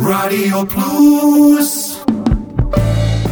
[0.00, 2.04] רדיו פלוס.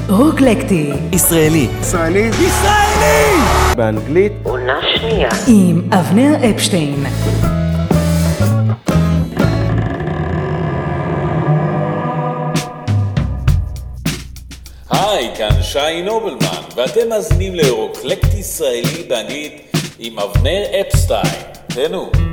[0.08, 0.90] רוקלקטי.
[1.12, 1.68] ישראלי.
[1.80, 2.20] ישראלי.
[2.20, 3.36] ישראלי!
[3.76, 4.32] באנגלית.
[4.42, 5.28] עונה שנייה.
[5.48, 7.04] עם אבנר אפשטיין.
[14.90, 21.42] היי, כאן שי נובלמן ואתם מזמינים לרוקלקט ישראלי באנגלית עם אבנר אפשטיין.
[21.66, 22.31] תהנו.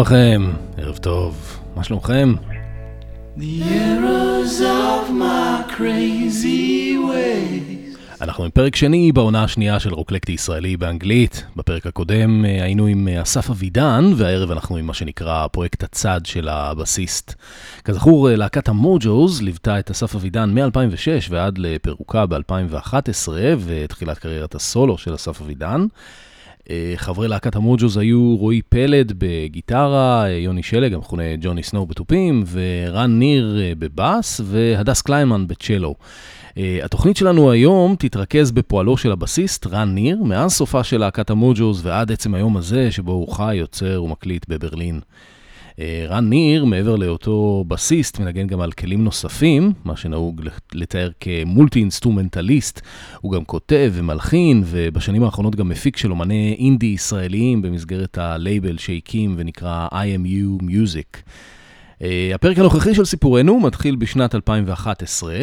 [0.00, 2.34] לכם, ערב טוב, מה שלומכם?
[8.20, 11.44] אנחנו עם פרק שני בעונה השנייה של רוקלקט ישראלי באנגלית.
[11.56, 16.20] בפרק הקודם אה, היינו עם אה, אסף אבידן, והערב אנחנו עם מה שנקרא פרויקט הצד
[16.24, 17.34] של הבסיסט.
[17.84, 23.28] כזכור, אה, להקת המוג'וז ליוותה את אסף אבידן מ-2006 ועד לפירוקה ב-2011
[23.64, 25.86] ותחילת קריירת הסולו של אסף אבידן.
[26.96, 33.56] חברי להקת המוג'וז היו רועי פלד בגיטרה, יוני שלג, המכונה ג'וני סנואו בתופים, ורן ניר
[33.78, 35.94] בבאס, והדס קליינמן בצ'לו.
[36.56, 42.12] התוכנית שלנו היום תתרכז בפועלו של הבסיסט רן ניר, מאז סופה של להקת המוג'וז ועד
[42.12, 45.00] עצם היום הזה שבו הוא חי, יוצר ומקליט בברלין.
[45.78, 50.42] אה, רן ניר, מעבר להיותו בסיסט, מנגן גם על כלים נוספים, מה שנהוג
[50.72, 52.80] לתאר כ multi-instrumentalist.
[53.20, 59.34] הוא גם כותב ומלחין, ובשנים האחרונות גם מפיק של אומני אינדי ישראליים במסגרת הלייבל שהקים
[59.38, 61.16] ונקרא IMU Music.
[61.98, 62.04] Uh,
[62.34, 65.36] הפרק הנוכחי של סיפורנו מתחיל בשנת 2011,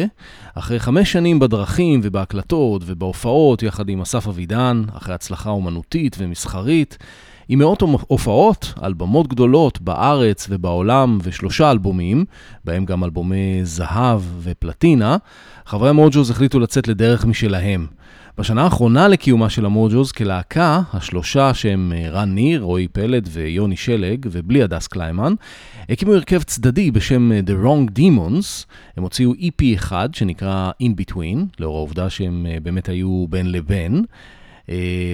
[0.54, 6.98] אחרי חמש שנים בדרכים ובהקלטות ובהופעות יחד עם אסף אבידן, אחרי הצלחה אומנותית ומסחרית,
[7.48, 12.24] עם מאות הופעות על במות גדולות בארץ ובעולם ושלושה אלבומים,
[12.64, 15.16] בהם גם אלבומי זהב ופלטינה,
[15.66, 17.86] חברי המוג'וז החליטו לצאת לדרך משלהם.
[18.38, 24.26] בשנה האחרונה לקיומה של המוג'וז כלהקה, השלושה שהם אה, רן ניר, רועי פלד ויוני שלג,
[24.30, 25.34] ובלי הדס קליימן,
[25.88, 28.64] הקימו הרכב צדדי בשם אה, The Wrong Demons.
[28.96, 34.04] הם הוציאו EP אחד שנקרא In Between, לאור העובדה שהם אה, באמת היו בין לבין.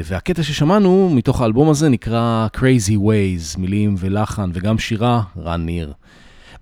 [0.05, 5.93] והקטע ששמענו מתוך האלבום הזה נקרא Crazy Ways, מילים ולחן וגם שירה, רן ניר.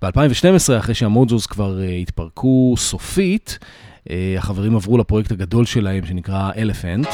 [0.01, 3.59] ב-2012, אחרי שהמוג'וז כבר התפרקו סופית,
[4.09, 7.07] אה, החברים עברו לפרויקט הגדול שלהם שנקרא Elephant.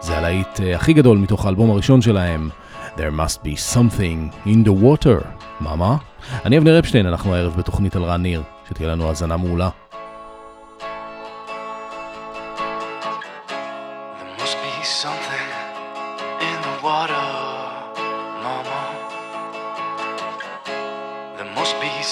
[0.00, 2.48] זה הלהיט אה, הכי גדול מתוך האלבום הראשון שלהם,
[2.96, 5.26] There must be something in the water.
[5.60, 5.96] מה מה?
[6.44, 9.68] אני אבנר אפשטיין, אנחנו הערב בתוכנית על רן ניר, שתהיה לנו האזנה מעולה.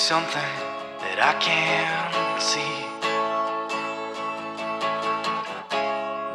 [0.03, 0.55] Something
[0.99, 2.75] that I can't see.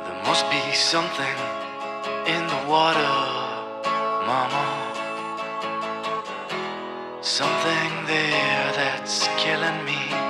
[0.06, 1.38] There must be something
[2.34, 3.18] in the water,
[4.24, 4.68] mama.
[7.19, 10.27] Something there that's killing me.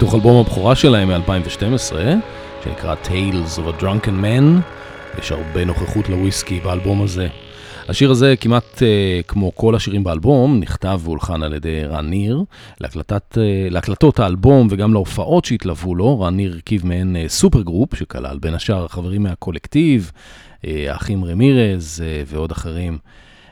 [0.00, 1.94] מתוך אלבום הבכורה שלהם מ-2012,
[2.64, 4.60] שנקרא Tales of a Drunken Man.
[5.18, 7.28] יש הרבה נוכחות לוויסקי באלבום הזה.
[7.88, 12.44] השיר הזה, כמעט אה, כמו כל השירים באלבום, נכתב והולחן על ידי רן ניר.
[12.80, 18.38] להקלטת, אה, להקלטות האלבום וגם להופעות שהתלוו לו, רן ניר הרכיב מעין אה, supergroup, שכלל
[18.38, 20.12] בין השאר חברים מהקולקטיב,
[20.62, 22.98] uh, האחים רמירז uh, ועוד אחרים.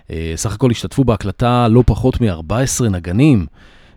[0.07, 3.47] Uh, סך הכל השתתפו בהקלטה לא פחות מ-14 נגנים.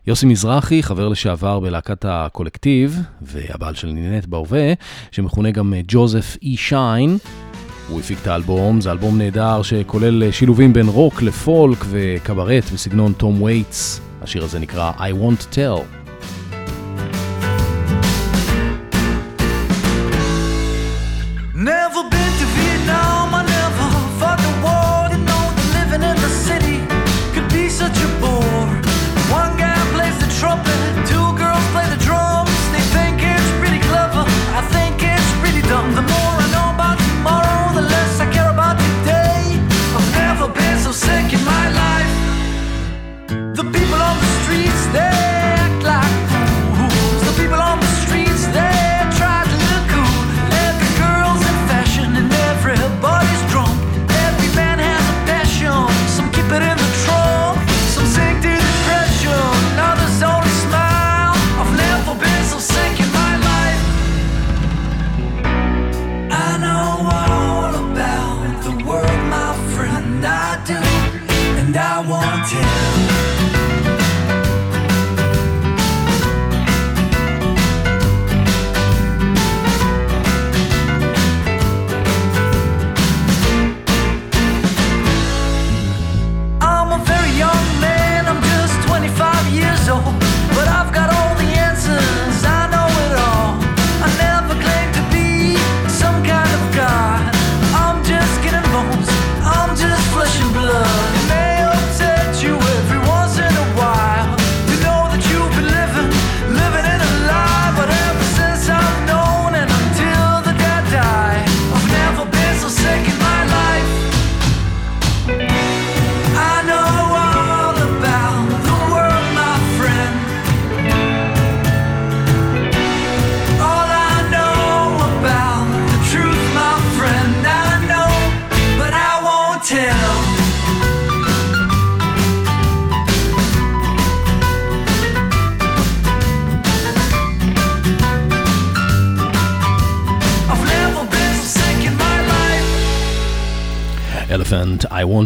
[0.08, 4.74] יוסי מזרחי, חבר לשעבר בלהקת הקולקטיב, והבעל של נינט בהווה,
[5.12, 6.58] שמכונה גם Joseph E.
[6.58, 7.18] Shine.
[7.90, 13.42] הוא הפיק את האלבום, זה אלבום נהדר שכולל שילובים בין רוק לפולק וקברט בסגנון תום
[13.42, 14.02] וייטס.
[14.22, 16.01] השיר הזה נקרא I Won't Tell.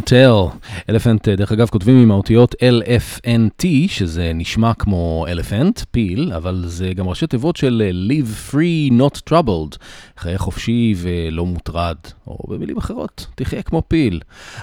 [0.06, 0.70] Tell.
[0.90, 7.08] אלפנט, דרך אגב, כותבים עם האותיות LFNT, שזה נשמע כמו אלפנט, פיל, אבל זה גם
[7.08, 9.78] ראשי תיבות של אה, Live Free Not Troubled,
[10.18, 11.96] חיה חופשי ולא מוטרד,
[12.28, 14.20] או במילים אחרות, תחיה כמו פיל.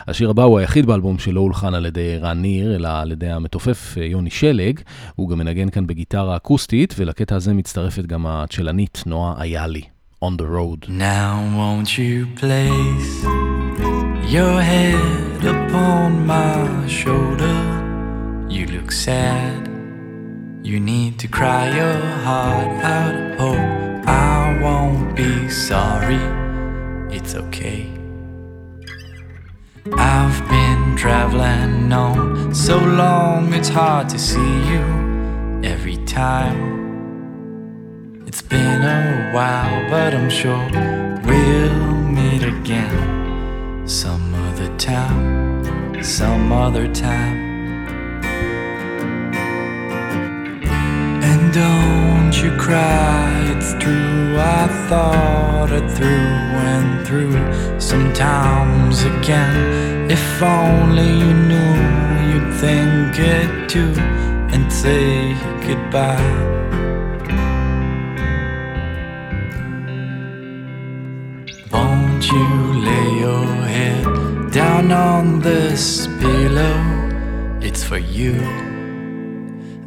[0.08, 3.94] השיר הבא הוא היחיד באלבום שלא הולחן על ידי רן ניר, אלא על ידי המתופף
[3.98, 4.80] אה, יוני שלג.
[5.14, 9.82] הוא גם מנגן כאן בגיטרה אקוסטית, ולקטע הזה מצטרפת גם הצ'לנית נועה איילי,
[10.24, 10.88] On the Road.
[10.88, 13.91] Now won't you place
[14.32, 17.54] your head upon my shoulder?
[18.48, 19.68] You look sad.
[20.62, 23.38] You need to cry your heart out.
[23.38, 26.22] Hope I won't be sorry.
[27.14, 27.92] It's okay.
[29.98, 34.82] I've been traveling on so long it's hard to see you
[35.62, 36.58] every time.
[38.26, 40.70] It's been a while, but I'm sure
[41.22, 43.11] we'll meet again.
[43.84, 47.36] Some other time, some other time.
[51.22, 54.36] And don't you cry, it's true.
[54.38, 57.80] I thought it through and through.
[57.80, 61.74] Sometimes again, if only you knew,
[62.30, 63.94] you'd think it too
[64.52, 65.34] and say
[65.66, 66.50] goodbye.
[71.72, 72.46] Won't you
[72.84, 73.61] lay your
[74.52, 76.78] down on this pillow?
[77.62, 78.34] It's for you.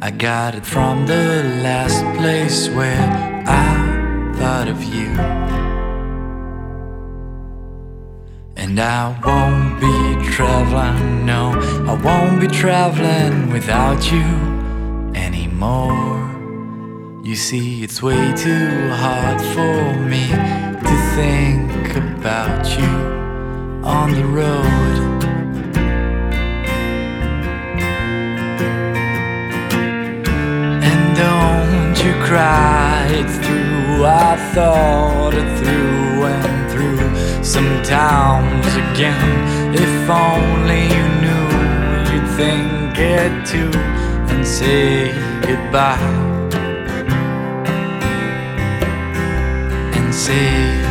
[0.02, 5.10] I got it from the last place where I thought of you.
[8.56, 11.52] And I won't be traveling, no,
[11.86, 14.26] I won't be traveling without you
[15.14, 16.26] anymore.
[17.24, 20.26] You see, it's way too hard for me
[20.88, 23.15] to think about you
[23.86, 25.22] on the road.
[30.82, 34.04] And don't you cry it through.
[34.04, 37.44] I thought it through and through.
[37.44, 41.48] Sometimes again, if only you knew,
[42.10, 43.70] you'd think it too
[44.32, 45.12] and say
[45.42, 45.96] goodbye.
[49.94, 50.85] And say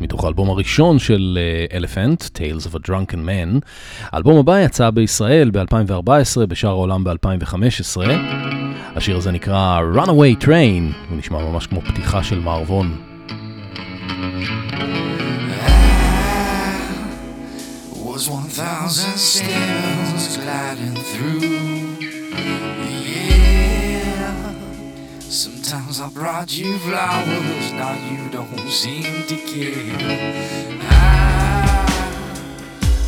[0.00, 1.38] מתוך האלבום הראשון של
[1.70, 3.60] uh, Tales of a Drunken Man.
[4.02, 8.00] האלבום הבא יצא בישראל ב-2014, בשאר העולם ב-2015.
[8.96, 12.96] השיר הזה נקרא Runaway Train, הוא נשמע ממש כמו פתיחה של מערבון.
[18.14, 21.94] was 1,000 stems gliding through
[25.34, 30.78] Sometimes I brought you flowers, now you don't seem to care.
[30.80, 31.84] I,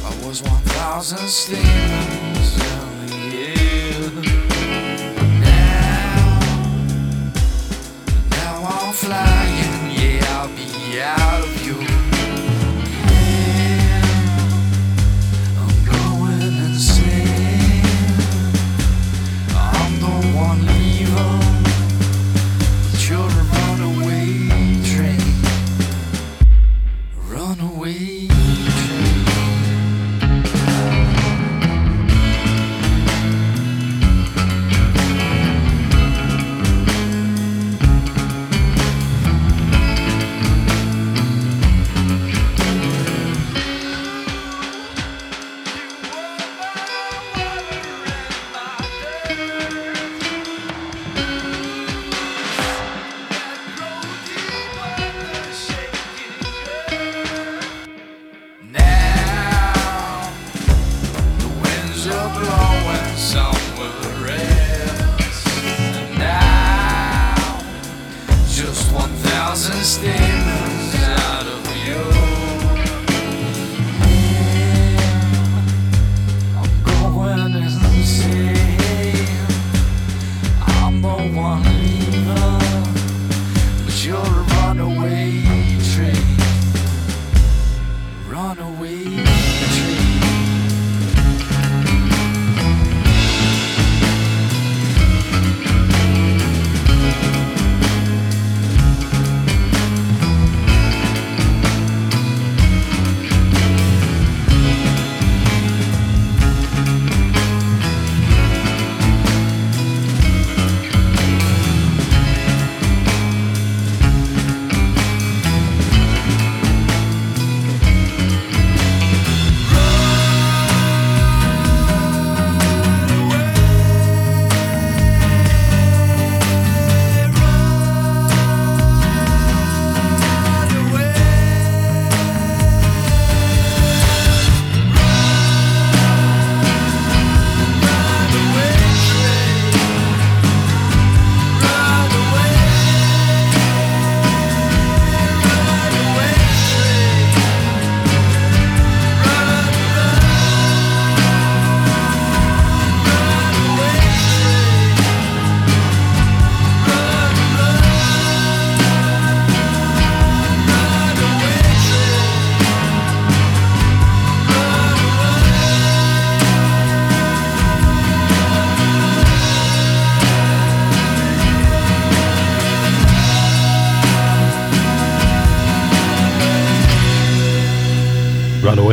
[0.04, 2.58] I was one thousand steamers,
[3.32, 4.10] yeah.
[5.40, 6.40] Now,
[8.30, 11.55] now I'm flying, yeah, I'll be out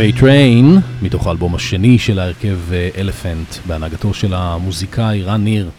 [0.04, 2.60] Runaway Train, מתוך האלבום השני של ההרכב
[2.98, 5.70] Elephant, בהנהגתו של המוזיקאי רן ניר.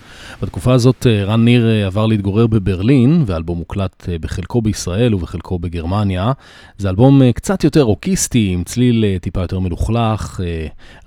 [0.42, 5.58] בתקופה הזאת אה, רן ניר אה, עבר להתגורר בברלין, והאלבום הוקלט אה, בחלקו בישראל ובחלקו
[5.58, 6.32] בגרמניה.
[6.78, 10.40] זה אלבום קצת יותר רוקיסטי, עם צליל טיפה יותר מלוכלך.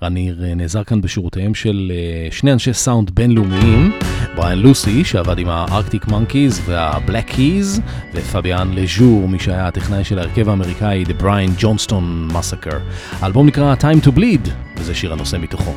[0.02, 1.92] רן ניר נעזר כאן בשירותיהם של
[2.30, 3.92] שני אנשי סאונד בינלאומיים,
[4.36, 7.80] בריאן לוסי, שעבד עם ה Arctic Monkeys וה Black Keys,
[8.14, 12.76] ופביאן לז'ור, מי שהיה הטכנאי של ההרכב האמריקאי, The Brian Jonestown Massacre.
[13.20, 15.74] האלבום נקרא Time to Bleed, וזה שיר הנושא מתוכו.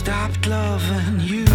[0.00, 1.49] stopped loving you.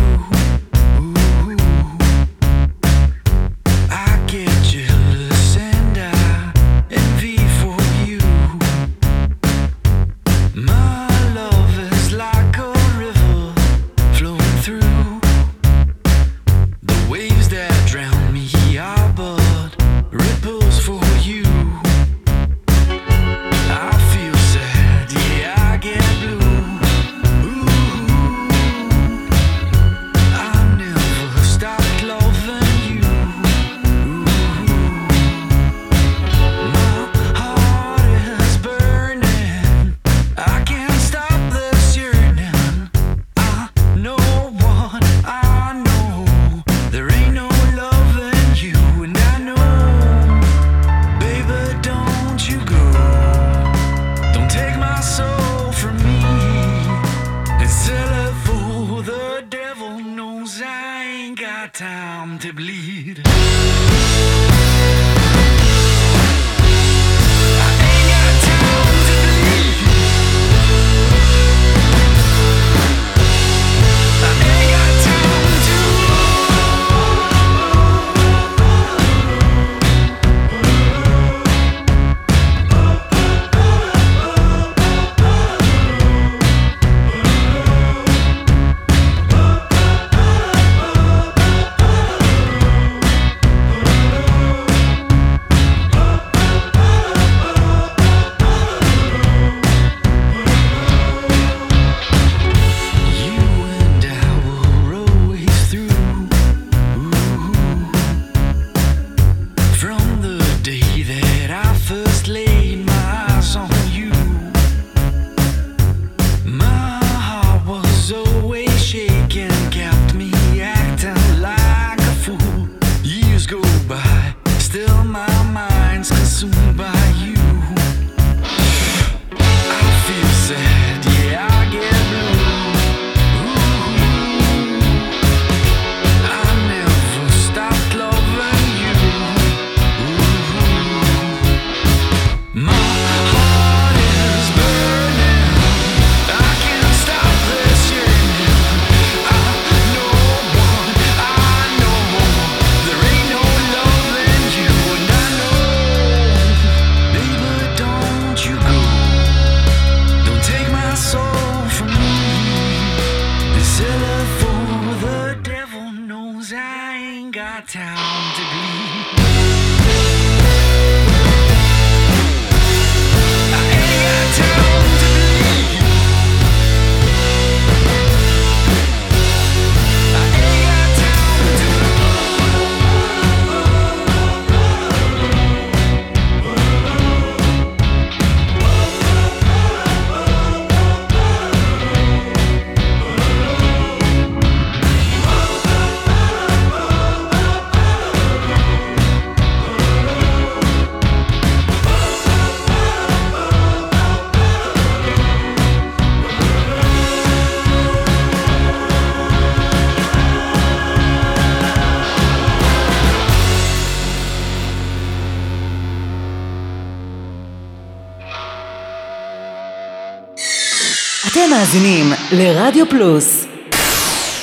[221.59, 223.45] מאזינים לרדיו פלוס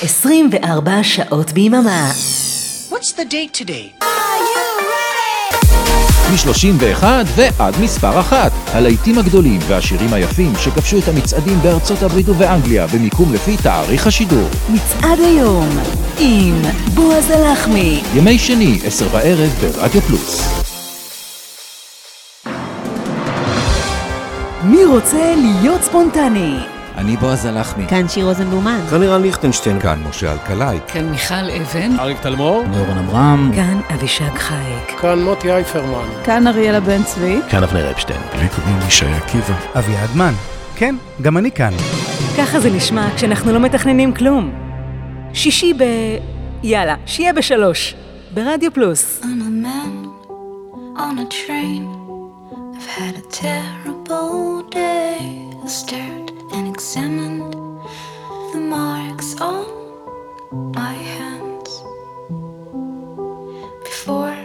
[0.03, 2.11] 24 שעות ביממה.
[2.91, 4.05] What's the date today?
[6.33, 7.05] מ-31
[7.37, 8.53] ועד מספר אחת.
[8.67, 14.49] הלהיטים הגדולים והשירים היפים שכבשו את המצעדים בארצות הברית ובאנגליה במיקום לפי תאריך השידור.
[14.69, 15.69] מצעד היום
[16.19, 16.63] עם
[16.95, 18.03] בועז הלחמי.
[18.15, 20.63] ימי שני, עשר בערב ברדיו פלוס.
[24.65, 26.72] מי רוצה להיות ספונטני?
[27.03, 27.87] אני בועז הלחמי.
[27.89, 28.81] כאן שיר רוזנבלומן.
[28.91, 29.81] כאן לירן ליכטנשטיין.
[29.81, 30.79] כאן משה אלקלעי.
[30.89, 31.99] כאן מיכל אבן.
[31.99, 32.65] אריק תלמור.
[32.69, 33.51] נורן עמרם.
[33.55, 35.01] כאן אבישג חייק.
[35.01, 36.09] כאן מוטי אייפרמן.
[36.25, 37.41] כאן אריאלה בן צבי.
[37.51, 38.21] כאן אבנר אפשטיין.
[38.41, 39.55] לי קוראים ישי עקיבא.
[39.79, 40.33] אביעד מן.
[40.77, 41.73] כן, גם אני כאן.
[42.39, 44.53] ככה זה נשמע כשאנחנו לא מתכננים כלום.
[45.33, 45.85] שישי ב...
[46.63, 47.95] יאללה, שיהיה בשלוש.
[48.35, 49.21] ברדיו פלוס.
[49.23, 50.07] I'm a man
[50.99, 51.83] on a train.
[52.77, 55.19] I've had a terrible day.
[55.65, 57.55] I stared and examined
[58.53, 59.65] the marks on
[60.73, 61.83] my hands
[63.85, 64.37] before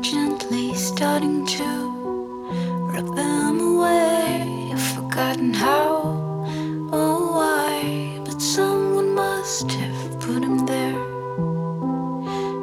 [0.00, 1.64] gently starting to
[2.92, 4.70] rub them away.
[4.72, 5.88] I've forgotten how
[6.92, 11.00] or why, but someone must have put them there.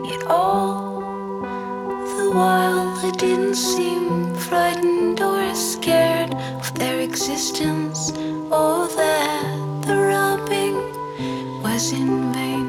[0.10, 1.00] Yet all
[2.18, 6.05] the while I didn't seem frightened or scared
[7.06, 8.10] existence
[8.50, 10.76] or that the rubbing
[11.62, 12.66] was in vain.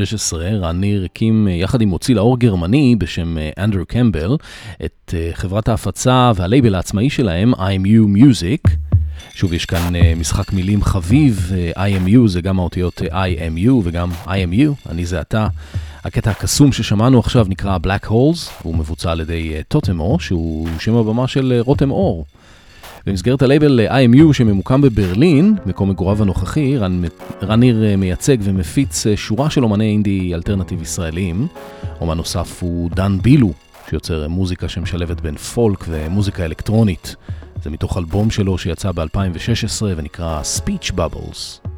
[0.00, 4.36] ב-2016, רן ניר הקים אה, יחד עם מוציא לאור גרמני בשם אה, אנדרו קמבל
[4.84, 8.70] את אה, חברת ההפצה והלייבל העצמאי שלהם, IMU Music.
[9.34, 15.20] שוב, יש כאן משחק מילים חביב, IMU זה גם האותיות IMU וגם IMU, אני זה
[15.20, 15.46] אתה.
[16.04, 20.94] הקטע הקסום ששמענו עכשיו נקרא Black Holes, הוא מבוצע על ידי טוטם אור, שהוא שם
[20.94, 22.24] הבמה של רותם אור,
[23.06, 27.02] במסגרת הלייבל IMU שממוקם בברלין, מקום מגוריו הנוכחי, רן,
[27.42, 31.46] רן ניר אה, מייצג ומפיץ אה, שורה של אומני אינדי אלטרנטיב ישראלים.
[32.00, 33.52] אומן נוסף הוא דן בילו,
[33.90, 37.16] שיוצר אה, מוזיקה שמשלבת בין פולק ומוזיקה אלקטרונית.
[37.62, 41.73] זה מתוך אלבום שלו שיצא ב-2016 ונקרא Speech Bubbles.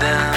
[0.00, 0.29] down.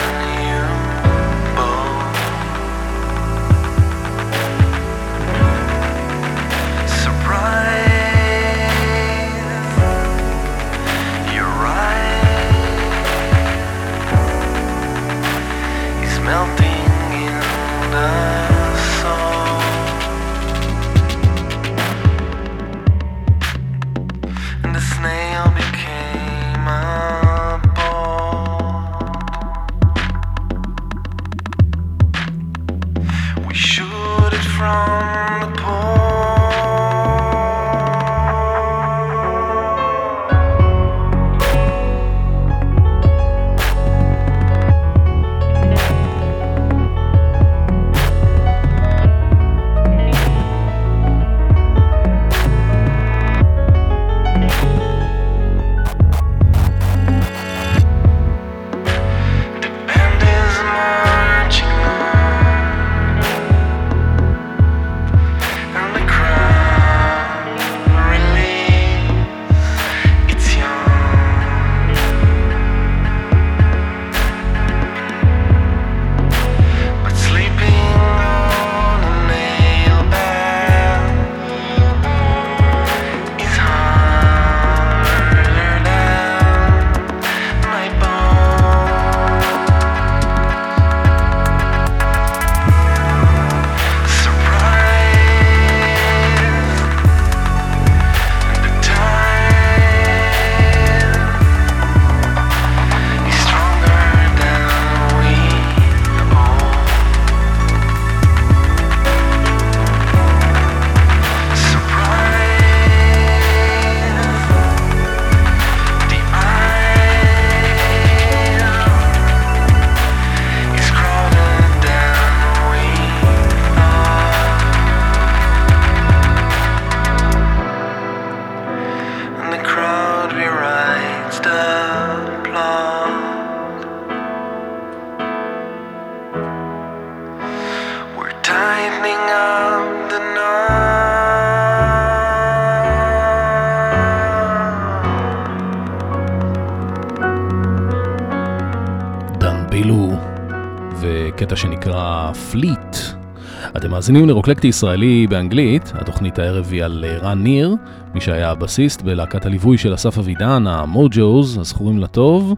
[154.03, 157.75] מאזינים לרוקלקטי ישראלי באנגלית, התוכנית הערב היא על אה, רן ניר,
[158.13, 162.55] מי שהיה הבסיסט בלהקת הליווי של אסף אבידן, המוג'וז, הזכורים לטוב,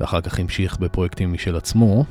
[0.00, 2.04] ואחר כך המשיך בפרויקטים משל עצמו.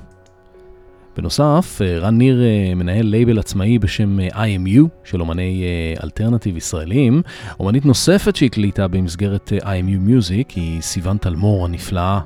[1.18, 5.64] בנוסף, אה, רן ניר אה, מנהל לייבל עצמאי בשם IMU של אומני
[6.04, 7.22] אלטרנטיב ישראלים.
[7.60, 12.20] אומנית נוספת שהקליטה במסגרת IMU Music היא סיוון תלמור הנפלאה.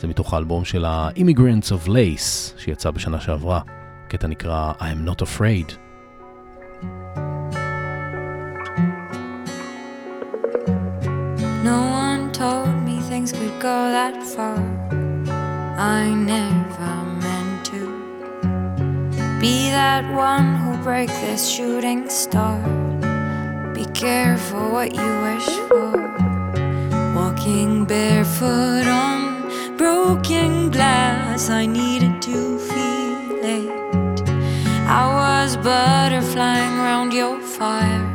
[0.00, 3.60] זה מתוך האלבום של ה-Immigrants of Lace שיצא בשנה שעברה.
[4.08, 5.85] קטע נקרא I'm Not Afraid.
[11.66, 14.56] No one told me things could go that far.
[15.76, 17.80] I never meant to
[19.40, 22.60] be that one who break this shooting star.
[23.74, 25.90] Be careful what you wish for.
[27.16, 34.20] Walking barefoot on broken glass, I needed to feel it.
[35.00, 38.06] I was butterflying around your fire.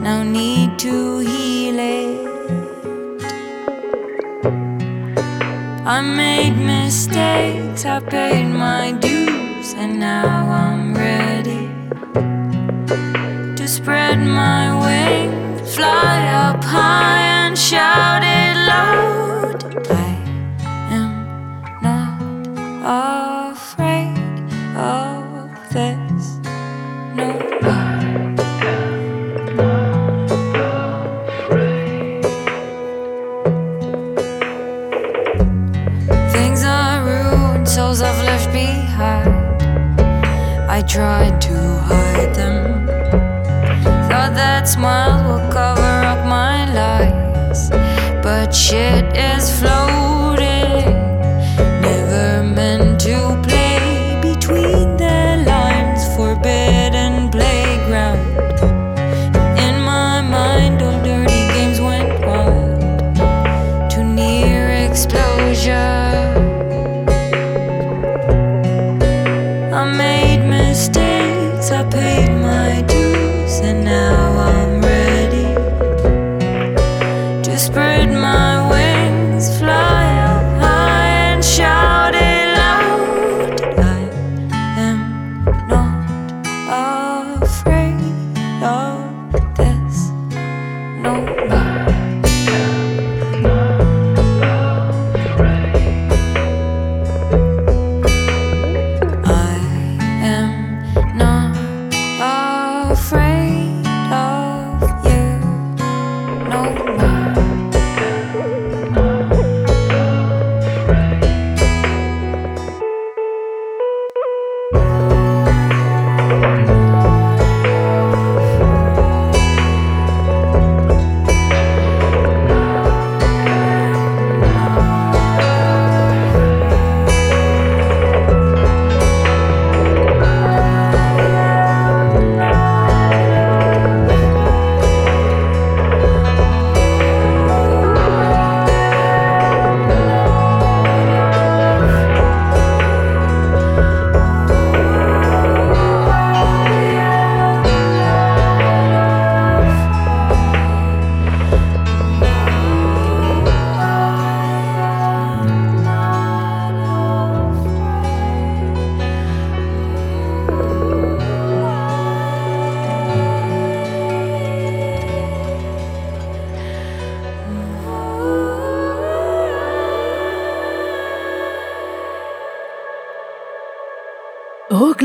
[0.00, 2.27] No need to heal it.
[5.90, 11.64] I made mistakes, I paid my dues, and now I'm ready
[13.56, 19.88] to spread my wings, fly up high and shout it loud.
[19.90, 20.10] I
[20.90, 23.17] am not
[40.88, 42.86] tried to hide them.
[44.08, 47.68] Thought that smile will cover up my lies.
[48.22, 50.17] But shit is floating.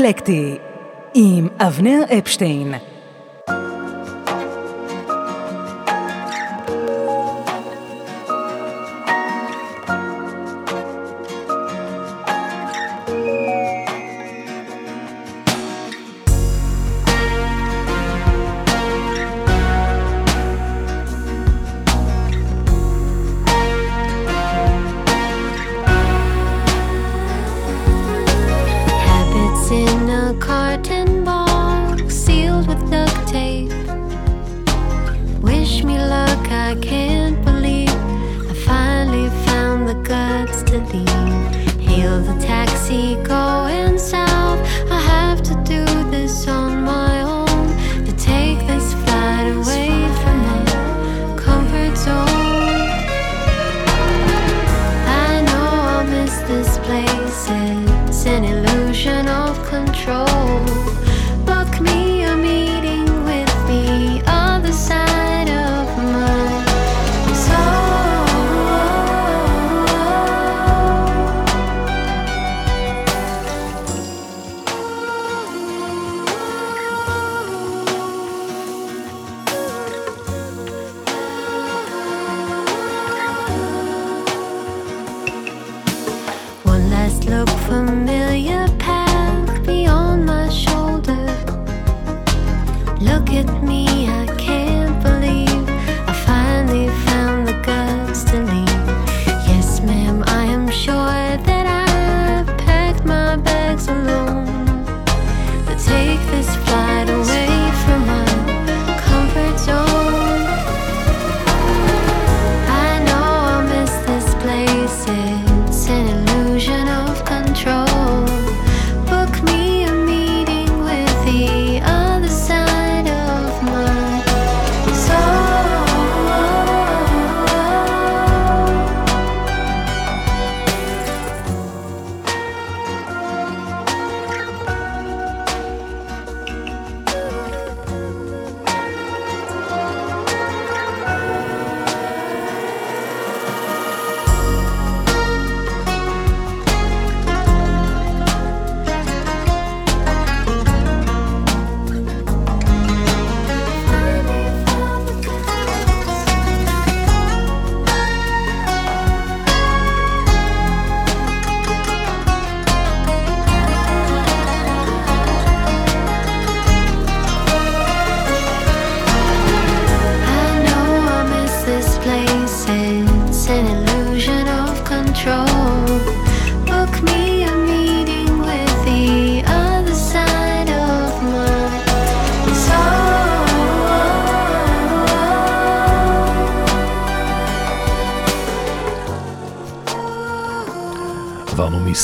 [0.04, 0.56] רוקלקטי
[1.14, 2.74] עם אבנר אפשטיין.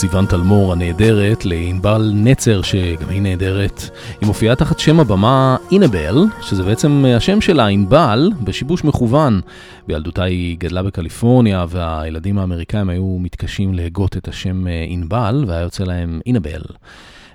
[0.01, 3.83] סיוון תלמור הנהדרת לענבל נצר, שגם היא נהדרת.
[4.21, 9.41] היא מופיעה תחת שם הבמה אינבל, שזה בעצם השם שלה, ענבל, בשיבוש מכוון.
[9.87, 16.21] בילדותה היא גדלה בקליפורניה, והילדים האמריקאים היו מתקשים להגות את השם ענבל, והיה יוצא להם
[16.27, 16.63] אינבל.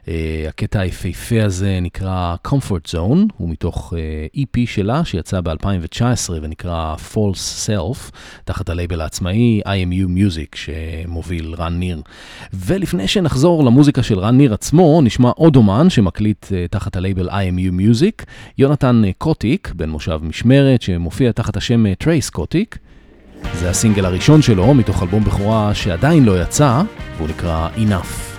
[0.06, 0.08] Uh,
[0.49, 7.68] הקטע היפהפה הזה נקרא Comfort Zone, הוא מתוך uh, EP שלה שיצא ב-2019 ונקרא False
[7.68, 8.12] Self,
[8.43, 12.01] תחת הלייבל העצמאי IMU Music שמוביל רן ניר.
[12.53, 17.72] ולפני שנחזור למוזיקה של רן ניר עצמו, נשמע עוד אומן שמקליט אה, תחת הלייבל IMU
[17.72, 18.26] Music,
[18.58, 22.78] יונתן קוטיק, בן מושב משמרת, שמופיע תחת השם טרייס קוטיק.
[23.53, 26.82] זה הסינגל הראשון שלו מתוך אלבום בכורה שעדיין לא יצא,
[27.18, 28.34] והוא נקרא Enough.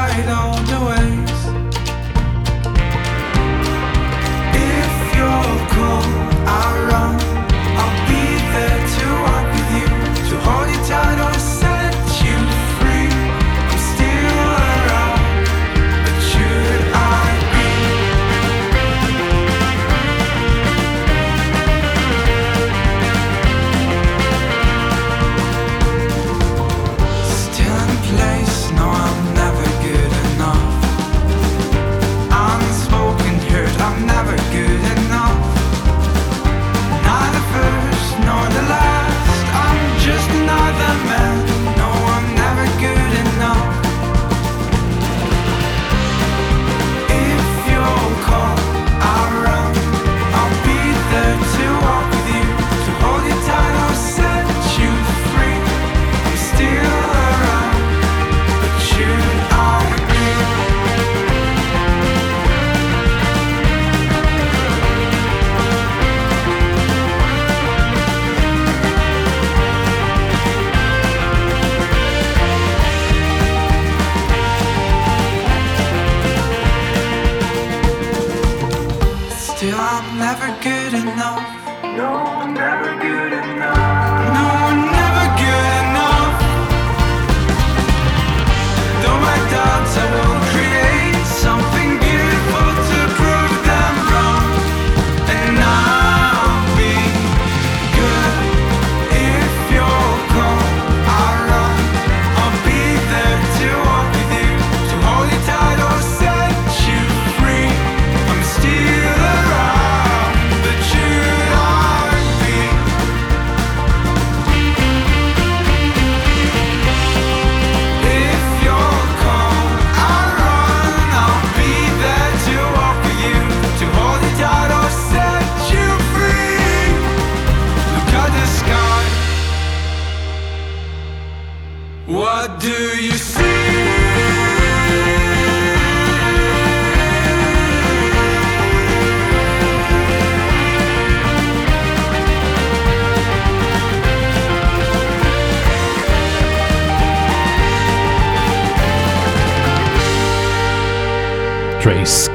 [0.00, 1.17] I don't do it.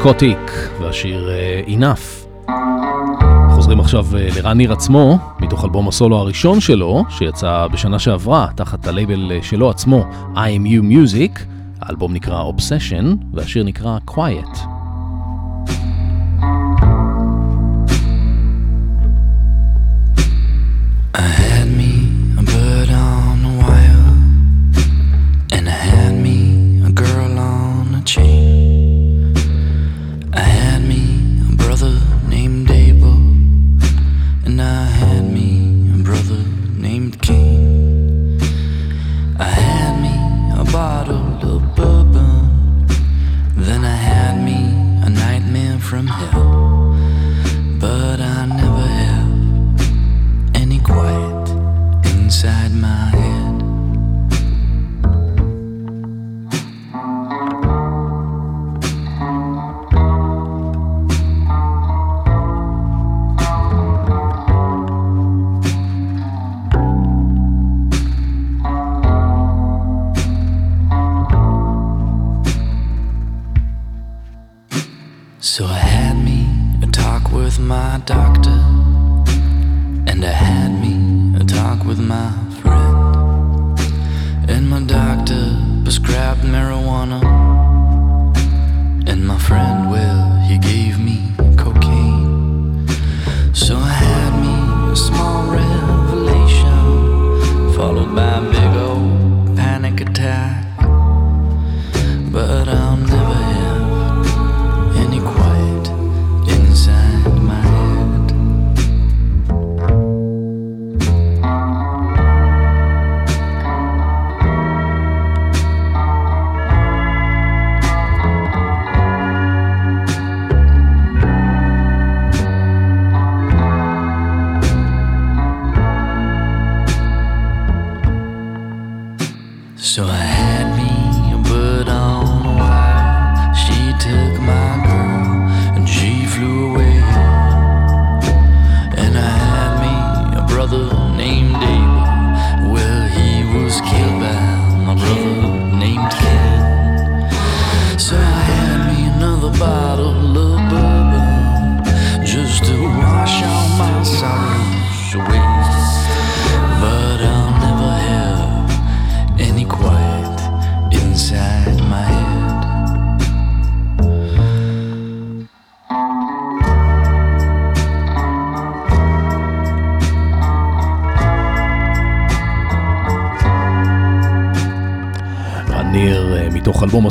[0.03, 0.51] טרייס קוטיק
[0.81, 2.27] והשיר אה, Enough.
[3.55, 8.87] חוזרים עכשיו אה, לרן ניר עצמו, מתוך אלבום הסולו הראשון שלו, שיצא בשנה שעברה, תחת
[8.87, 11.39] הלייבל אה, שלו עצמו, IMU Music.
[11.81, 14.72] האלבום נקרא Obsession, והשיר נקרא Quiet.
[75.55, 76.47] So I had me
[76.81, 78.59] a talk with my doctor.
[80.09, 83.79] And I had me a talk with my friend.
[84.49, 85.43] And my doctor
[85.83, 87.21] prescribed marijuana.
[89.05, 91.19] And my friend, well, he gave me
[91.55, 92.87] cocaine.
[93.53, 95.92] So I had me a small revelation,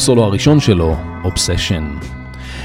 [0.03, 2.05] הסולו הראשון שלו, Obsession.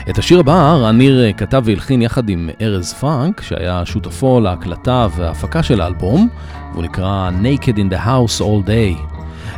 [0.09, 5.07] את השיר הבא רן ניר אה, כתב והלחין יחד עם ארז פרנק, שהיה שותפו להקלטה
[5.15, 6.29] וההפקה של האלבום,
[6.71, 9.17] והוא נקרא Naked in the House All Day.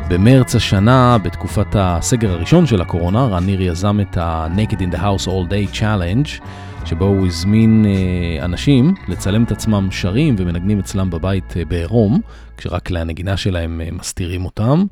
[0.10, 5.28] במרץ השנה, בתקופת הסגר הראשון של הקורונה, רן ניר יזם את ה-Naked in the House
[5.28, 6.46] All Day Challenge,
[6.86, 12.22] שבו הוא הזמין אה, אנשים לצלם את עצמם שרים ומנגנים אצלם בבית אה, בעירום,
[12.58, 14.86] כשרק כלי הנגינה שלהם מסתירים אותם.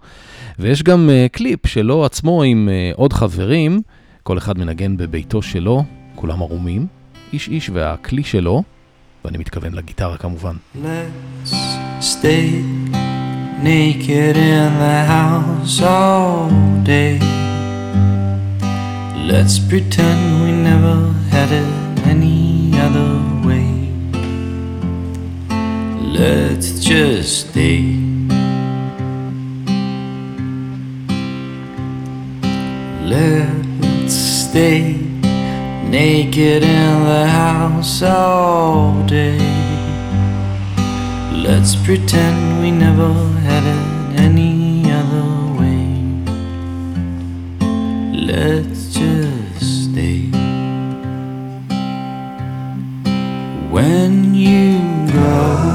[0.59, 3.81] ויש גם אה, קליפ שלו עצמו עם אה, עוד חברים,
[4.23, 5.83] כל אחד מנגן בביתו שלו,
[6.15, 6.87] כולם ערומים,
[7.33, 8.63] איש איש והכלי שלו,
[9.25, 10.55] ואני מתכוון לגיטרה כמובן.
[10.75, 11.53] Let's
[12.01, 12.63] stay
[13.63, 16.51] naked in the house all
[16.85, 17.19] day.
[19.31, 20.97] Let's pretend we never
[21.33, 21.69] had it
[22.13, 23.11] any other
[23.47, 23.67] way.
[26.19, 28.06] Let's just stay.
[33.09, 34.97] Let's stay
[35.89, 39.39] naked in the house all day.
[41.31, 43.13] Let's pretend we never
[43.47, 45.23] had it any other
[45.57, 45.87] way.
[48.11, 50.29] Let's just stay.
[53.71, 54.81] When you
[55.13, 55.66] go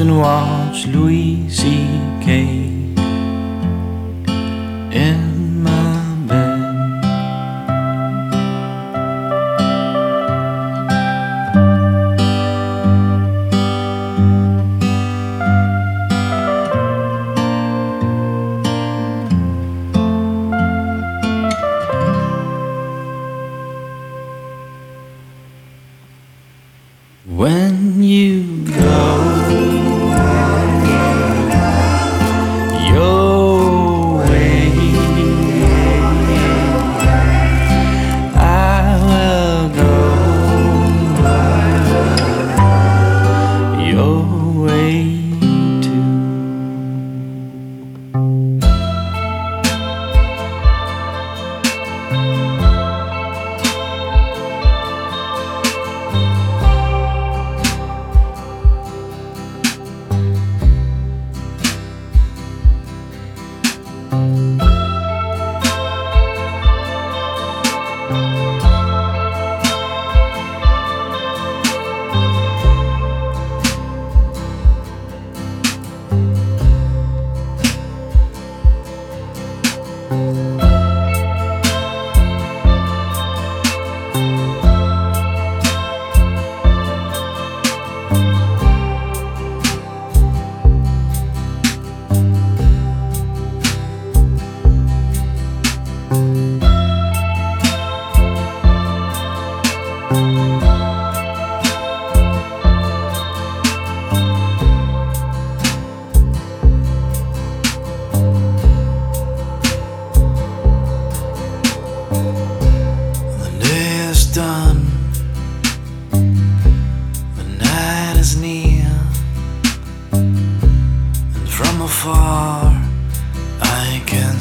[0.00, 1.41] and watch Louis.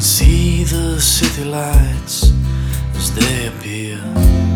[0.01, 2.33] see the city lights
[2.95, 4.50] as they appear.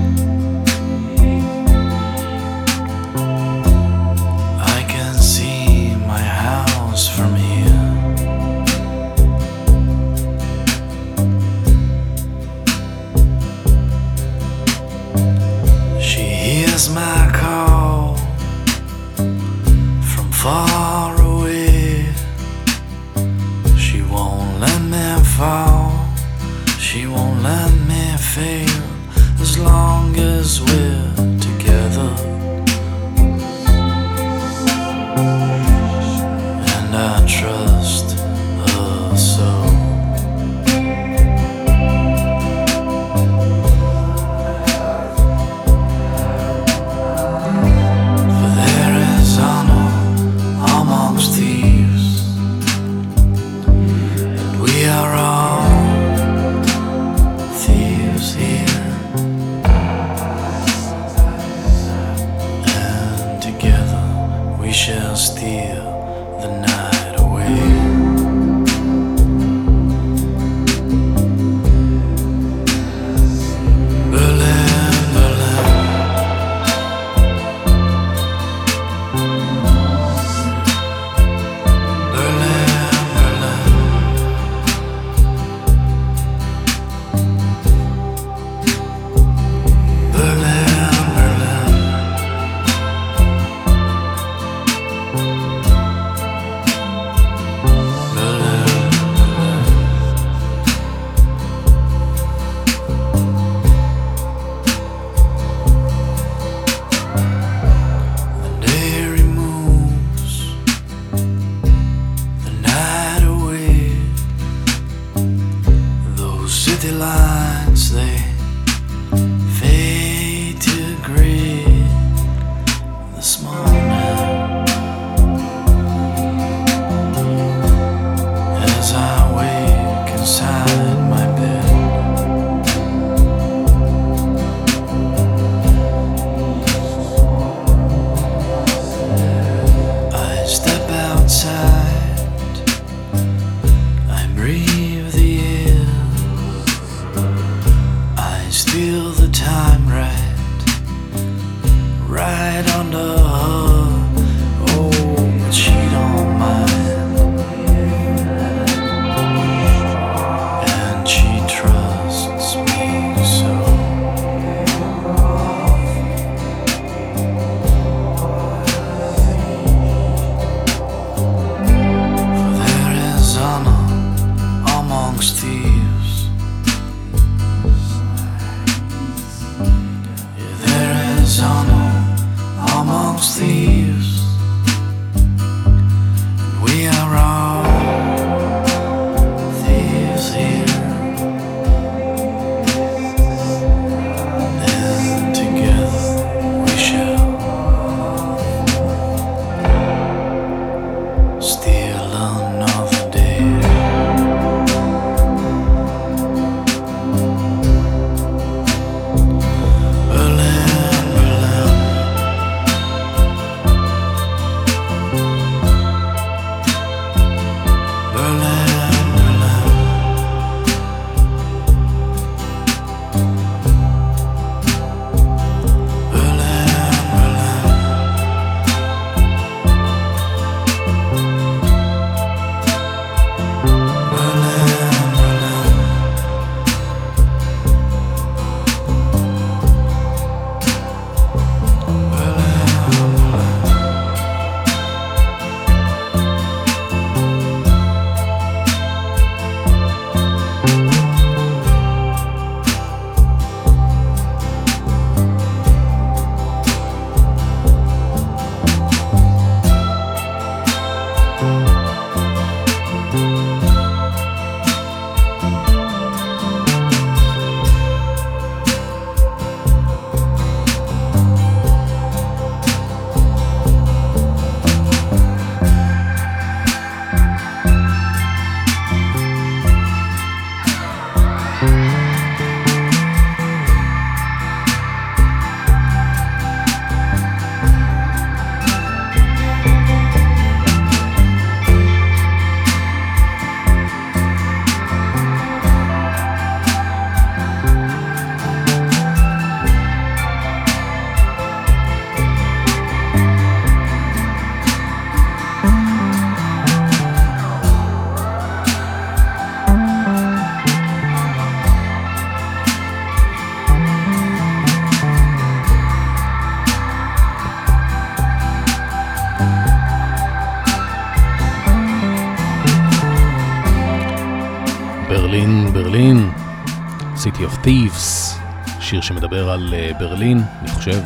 [327.46, 328.36] Of Thieves,
[328.80, 331.02] שיר שמדבר על אה, ברלין, אני חושב,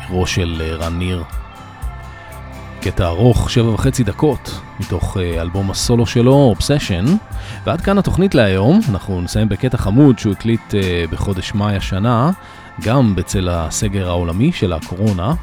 [0.00, 1.22] עירו של אה, רן ניר.
[2.80, 7.08] קטע ארוך, שבע וחצי דקות, מתוך אה, אלבום הסולו שלו, Obsession.
[7.66, 10.74] ועד כאן התוכנית להיום, אנחנו נסיים בקטע חמוד שהוא הקליט
[11.10, 12.30] בחודש מאי השנה,
[12.82, 15.34] גם בצל הסגר העולמי של הקורונה.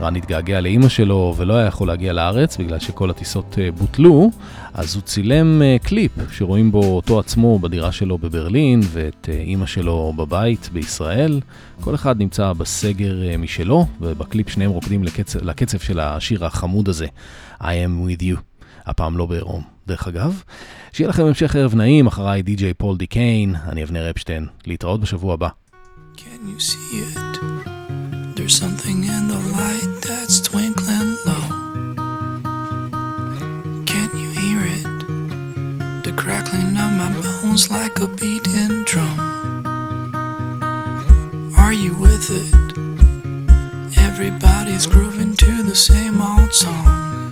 [0.00, 4.30] רן התגעגע לאימא שלו ולא היה יכול להגיע לארץ בגלל שכל הטיסות אה, בוטלו,
[4.74, 9.66] אז הוא צילם אה, קליפ שרואים בו אותו עצמו בדירה שלו בברלין ואת אה, אימא
[9.66, 11.40] שלו בבית בישראל.
[11.80, 17.06] כל אחד נמצא בסגר משלו, ובקליפ שניהם רוקדים לקצב, לקצב של השיר החמוד הזה,
[17.60, 18.36] I am with you.
[18.86, 19.62] הפעם לא בעירום.
[19.86, 20.42] דרך אגב,
[20.92, 25.34] שיהיה לכם המשך ערב נעים, אחריי די.ג'יי פול די קיין, אני אבנר אפשטיין, להתראות בשבוע
[25.34, 25.48] הבא.
[26.16, 27.59] Can you see it?
[28.50, 31.46] There's something in the light that's twinkling low.
[33.86, 36.02] Can you hear it?
[36.02, 39.20] The crackling of my bones like a beating drum.
[41.56, 42.52] Are you with it?
[43.96, 47.30] Everybody's grooving to the same old song.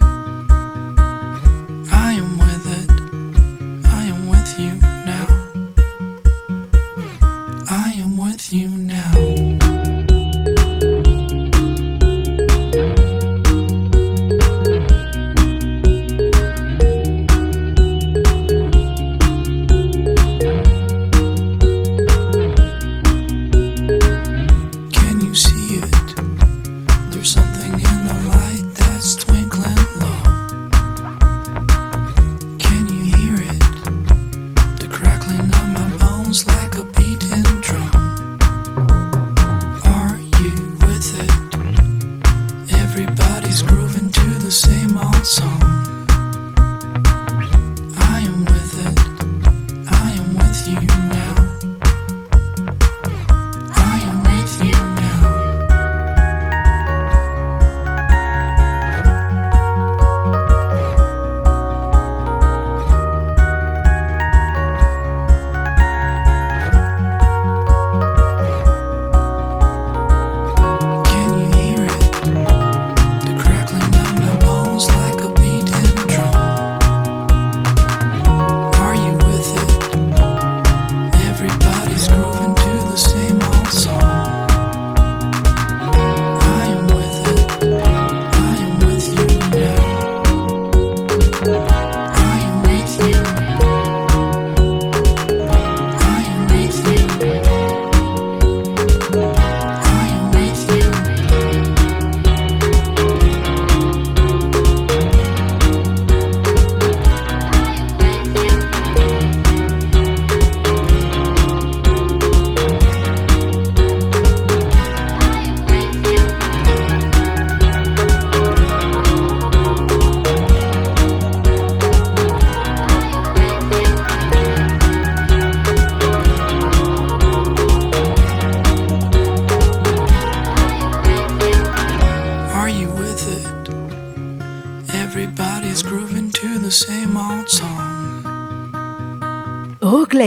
[1.90, 2.90] I am with it.
[3.86, 5.26] I am with you now.
[7.68, 9.47] I am with you now.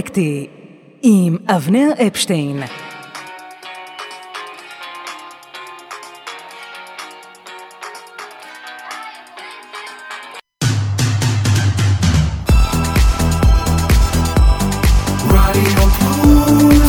[0.01, 0.47] רוקלקטי
[1.01, 2.63] עם אבנר אפשטיין.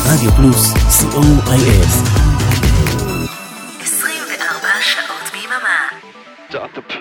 [0.06, 1.52] רדיו פלוס, co.il
[3.80, 5.88] 24 שעות ביממה.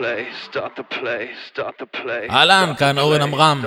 [0.02, 2.32] play, start the play, start the play.
[2.32, 3.62] אהלן, כאן אורן עמרם.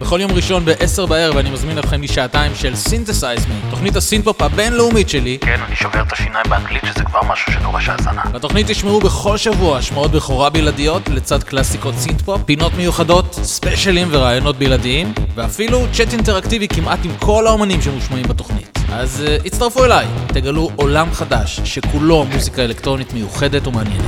[0.00, 5.08] בכל יום ראשון ב-10 בערב אני מזמין אתכם לשעתיים של Synthesize Me, תוכנית הסינתפופ הבינלאומית
[5.08, 5.38] שלי.
[5.40, 8.22] כן, אני שובר את השיניים באנגלית שזה כבר משהו שדורש האזנה.
[8.32, 15.12] בתוכנית תשמעו בכל שבוע השמעות בכורה בלעדיות לצד קלאסיקות סינתפופ, פינות מיוחדות, ספיישלים וראיונות בלעדיים,
[15.34, 18.78] ואפילו צ'אט אינטראקטיבי כמעט עם כל האומנים שמושמעים בתוכנית.
[18.92, 24.04] אז uh, הצטרפו אליי, תגלו עולם חדש שכולו מוזיקה אלקטרונית מיוחדת ומעניינת.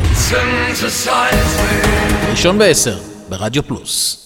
[2.31, 4.25] ראשון בעשר, ברדיו פלוס.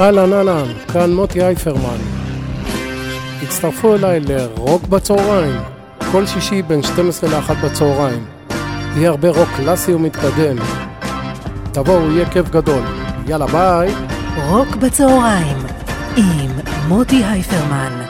[0.00, 1.98] אהלן אהלן, כאן מוטי אייפרמן.
[3.42, 5.60] הצטרפו אליי לרוק בצהריים,
[6.12, 8.24] כל שישי בין 12 ל-1 בצהריים.
[8.96, 10.56] יהיה הרבה רוק קלאסי ומתקדם.
[11.72, 12.82] תבואו, יהיה כיף גדול.
[13.26, 13.94] יאללה ביי.
[14.46, 15.56] רוק בצהריים,
[16.16, 16.50] עם
[16.88, 18.02] מוטי אייפרמן.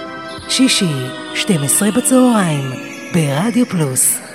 [0.49, 2.71] שישי, 12 בצהריים,
[3.15, 4.26] ברדיו פלוס.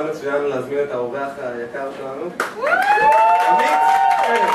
[0.00, 2.30] זמן מצוין להזמין את האורח היקר שלנו.
[3.48, 3.80] עמית
[4.24, 4.50] ארז.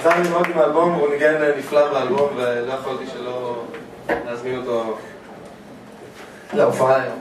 [0.00, 3.64] עזר לי מאוד עם האלבום, הוא ניגן נפלא באלבום ולא יכולתי שלא
[4.08, 4.98] להזמין אותו
[6.52, 7.18] להופעה היום.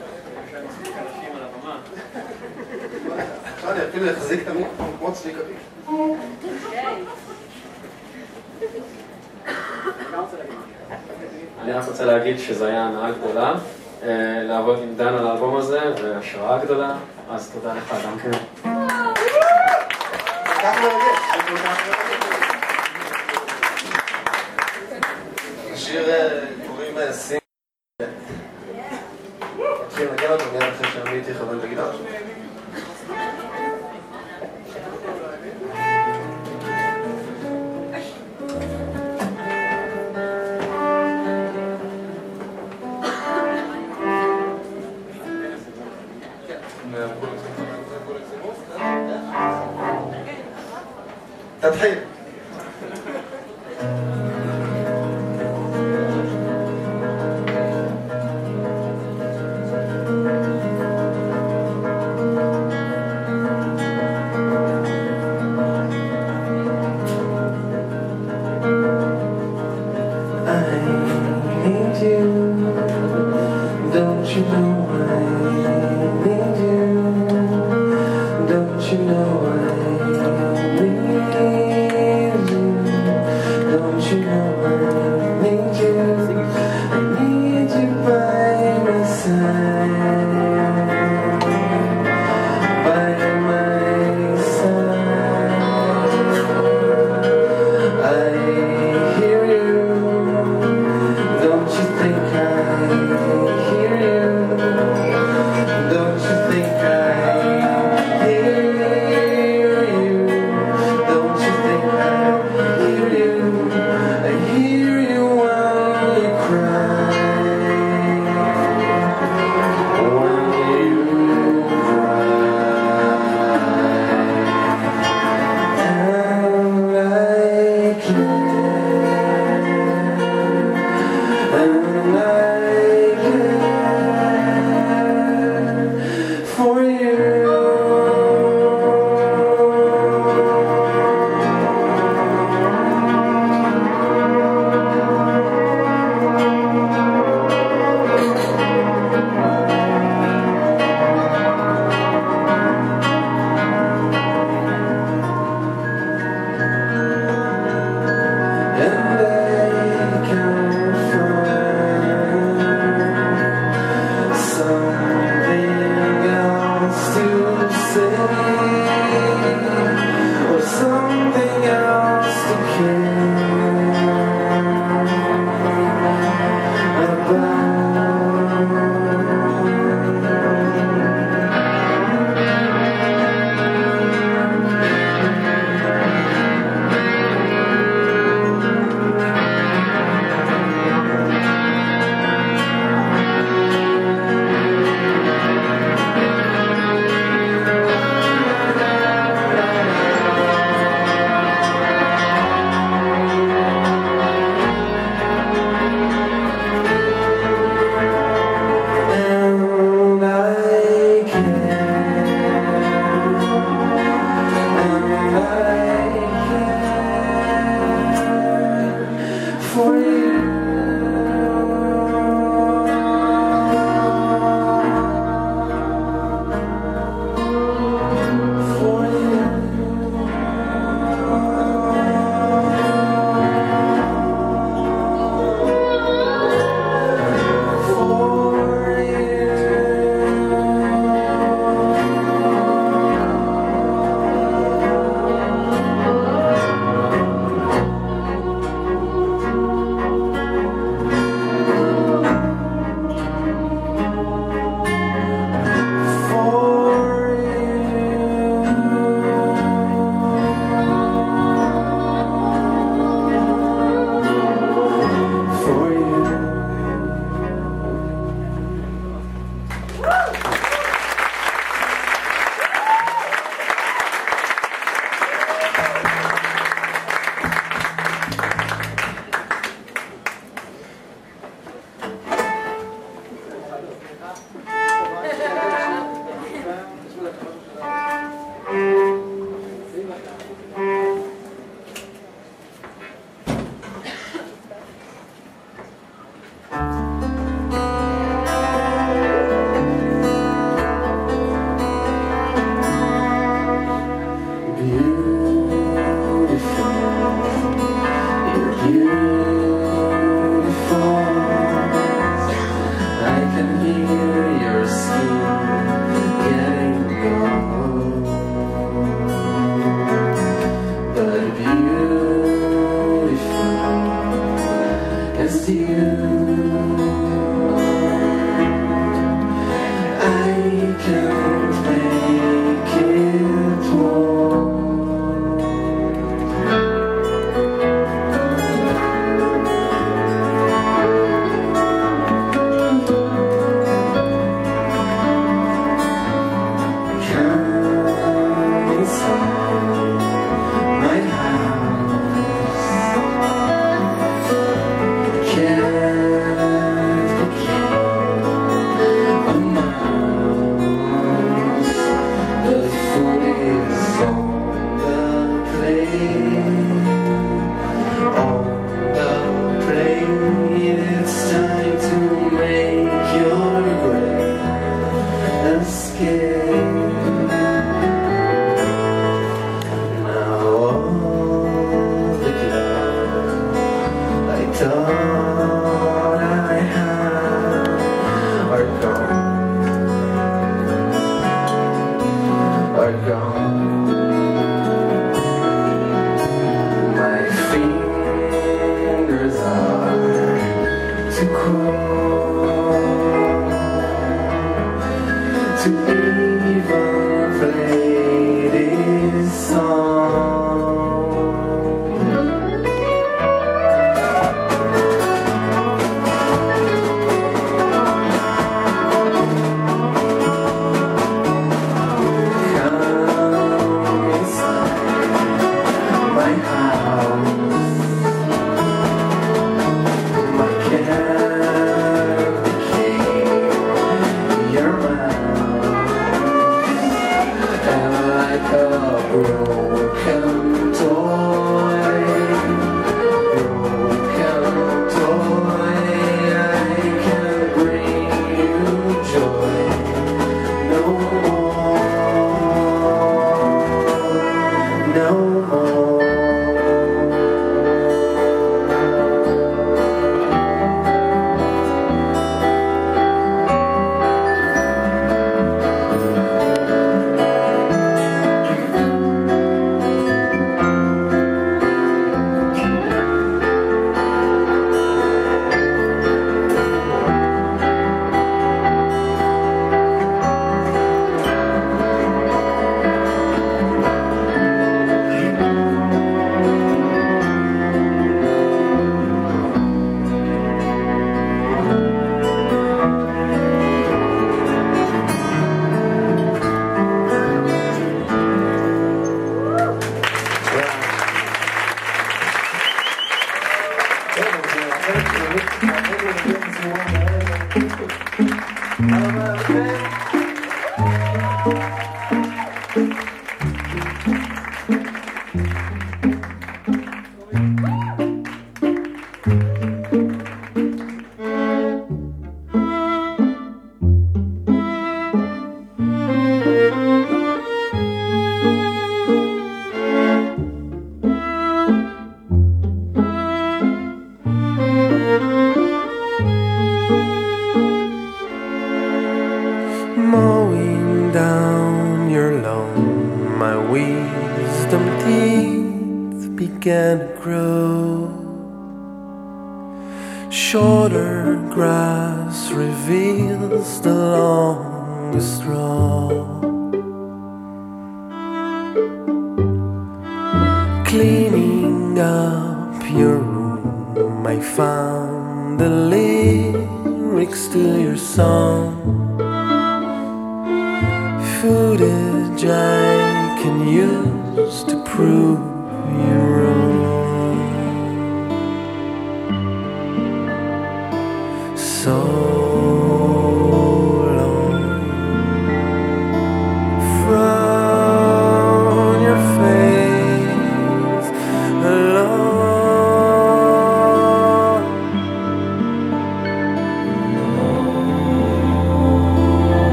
[3.56, 5.40] עכשיו אני אפילו אחזיק את המיקרופון כמו צביקה.
[11.62, 13.54] אני רק רוצה להגיד שזו הייתה הנאה גדולה
[14.04, 16.96] אה, לעבוד עם דן על האלבום הזה, והשראה גדולה,
[17.32, 18.32] אז תודה לך גם כן.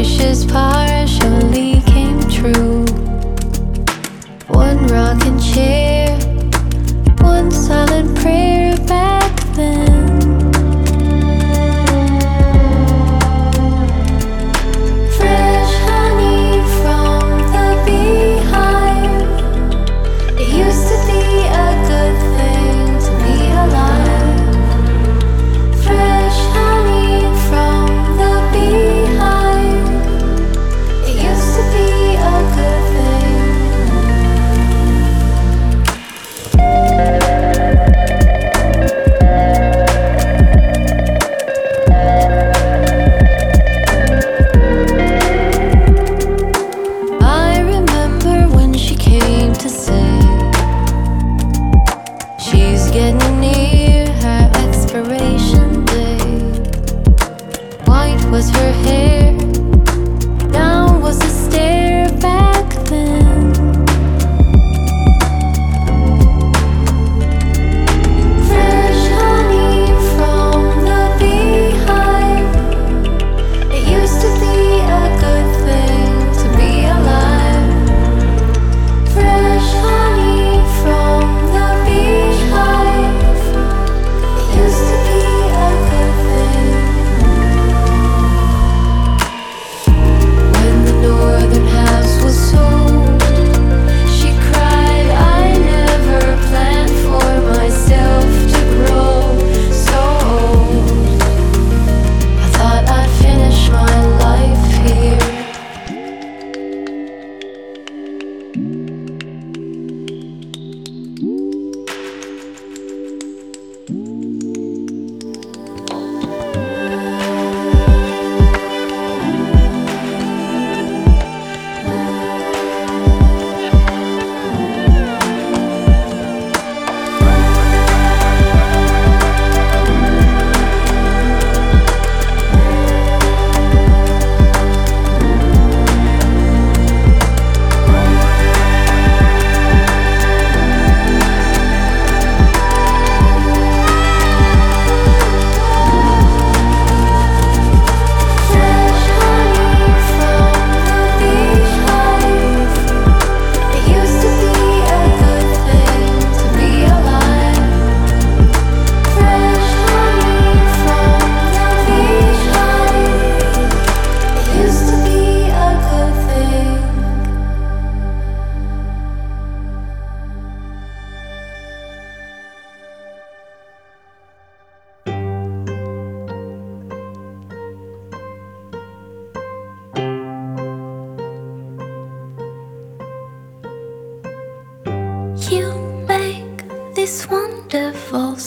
[0.00, 0.79] wishes part.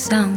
[0.03, 0.32] Sound